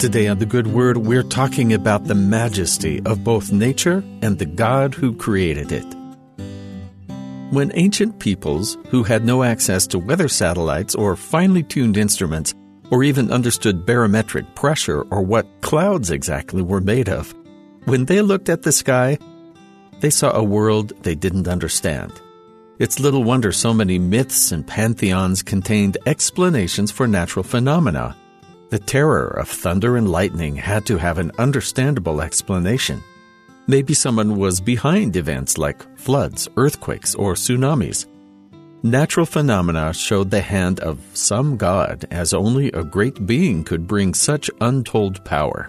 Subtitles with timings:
[0.00, 4.46] Today on The Good Word, we're talking about the majesty of both nature and the
[4.46, 5.84] God who created it.
[7.52, 12.54] When ancient peoples, who had no access to weather satellites or finely tuned instruments,
[12.90, 17.34] or even understood barometric pressure or what clouds exactly were made of,
[17.84, 19.18] when they looked at the sky,
[19.98, 22.18] they saw a world they didn't understand.
[22.78, 28.16] It's little wonder so many myths and pantheons contained explanations for natural phenomena.
[28.70, 33.02] The terror of thunder and lightning had to have an understandable explanation.
[33.66, 38.06] Maybe someone was behind events like floods, earthquakes, or tsunamis.
[38.84, 44.14] Natural phenomena showed the hand of some god, as only a great being could bring
[44.14, 45.68] such untold power.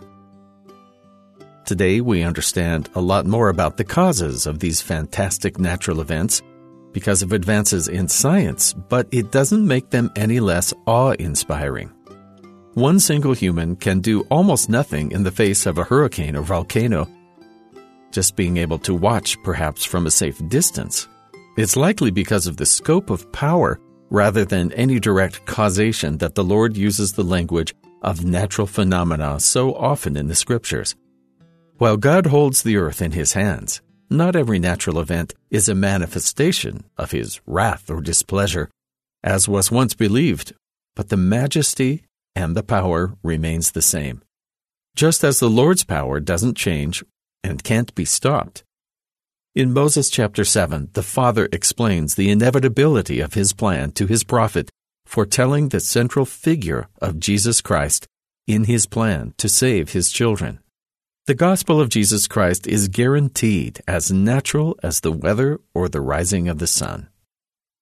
[1.65, 6.43] Today, we understand a lot more about the causes of these fantastic natural events
[6.91, 11.91] because of advances in science, but it doesn't make them any less awe inspiring.
[12.73, 17.05] One single human can do almost nothing in the face of a hurricane or volcano.
[18.11, 21.09] Just being able to watch, perhaps from a safe distance.
[21.57, 23.77] It's likely because of the scope of power
[24.09, 29.75] rather than any direct causation that the Lord uses the language of natural phenomena so
[29.75, 30.95] often in the scriptures.
[31.77, 36.85] While God holds the earth in his hands, not every natural event is a manifestation
[36.97, 38.69] of his wrath or displeasure,
[39.23, 40.53] as was once believed,
[40.95, 42.03] but the majesty
[42.35, 44.21] and the power remains the same.
[44.95, 47.03] Just as the Lord's power doesn't change
[47.43, 48.63] and can't be stopped.
[49.53, 54.69] In Moses chapter 7, the Father explains the inevitability of his plan to his prophet,
[55.05, 58.07] foretelling the central figure of Jesus Christ
[58.47, 60.59] in his plan to save his children.
[61.27, 66.47] The gospel of Jesus Christ is guaranteed as natural as the weather or the rising
[66.47, 67.09] of the sun.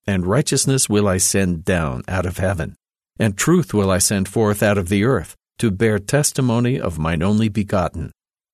[0.06, 2.75] And righteousness will I send down out of heaven,
[3.20, 7.22] and truth will I send forth out of the earth, to bear testimony of mine
[7.22, 8.12] only begotten,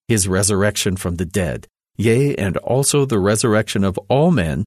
[0.07, 4.65] his resurrection from the dead, yea, and also the resurrection of all men,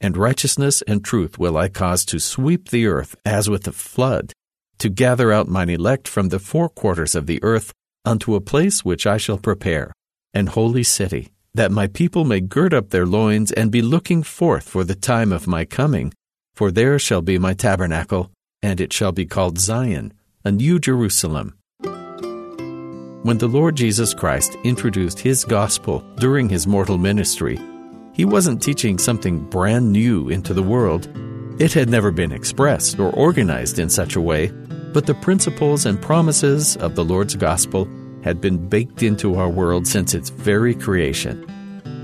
[0.00, 4.32] and righteousness and truth will I cause to sweep the earth as with a flood,
[4.78, 7.72] to gather out mine elect from the four quarters of the earth
[8.04, 9.92] unto a place which I shall prepare,
[10.34, 14.68] an holy city, that my people may gird up their loins and be looking forth
[14.68, 16.12] for the time of my coming.
[16.54, 18.30] For there shall be my tabernacle,
[18.62, 20.12] and it shall be called Zion,
[20.44, 21.54] a new Jerusalem.
[23.22, 27.58] When the Lord Jesus Christ introduced his gospel during his mortal ministry,
[28.12, 31.08] he wasn't teaching something brand new into the world.
[31.60, 34.48] It had never been expressed or organized in such a way,
[34.92, 37.88] but the principles and promises of the Lord's gospel
[38.22, 41.44] had been baked into our world since its very creation.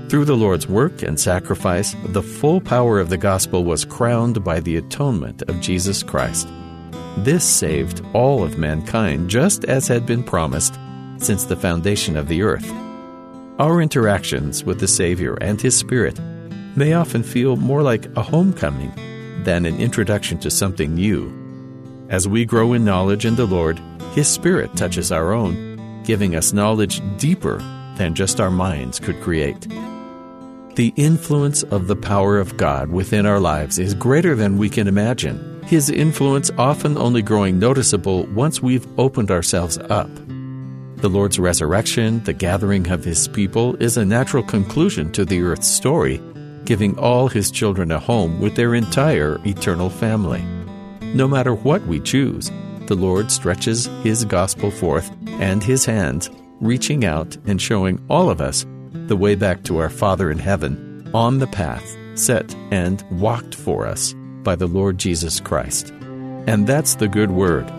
[0.07, 4.59] Through the Lord's work and sacrifice, the full power of the gospel was crowned by
[4.59, 6.47] the atonement of Jesus Christ.
[7.17, 10.77] This saved all of mankind just as had been promised
[11.17, 12.71] since the foundation of the earth.
[13.57, 16.19] Our interactions with the Savior and His Spirit
[16.75, 18.93] may often feel more like a homecoming
[19.43, 21.33] than an introduction to something new.
[22.09, 23.81] As we grow in knowledge in the Lord,
[24.13, 27.57] His Spirit touches our own, giving us knowledge deeper
[27.97, 29.67] than just our minds could create.
[30.75, 34.89] The influence of the power of God within our lives is greater than we can
[34.89, 40.09] imagine, His influence often only growing noticeable once we've opened ourselves up.
[40.97, 45.69] The Lord's resurrection, the gathering of His people, is a natural conclusion to the earth's
[45.69, 46.21] story,
[46.65, 50.43] giving all His children a home with their entire eternal family.
[51.13, 52.51] No matter what we choose,
[52.87, 58.41] the Lord stretches His gospel forth and His hands, reaching out and showing all of
[58.41, 58.65] us
[59.07, 63.85] the way back to our Father in heaven on the path set and walked for
[63.85, 64.13] us
[64.43, 65.91] by the Lord Jesus Christ.
[66.47, 67.69] And that's the good word.